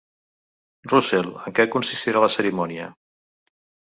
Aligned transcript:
Russell—, 0.93 1.35
en 1.51 1.55
què 1.59 1.65
consistirà 1.75 2.23
la 2.25 2.31
cerimònia. 2.37 2.87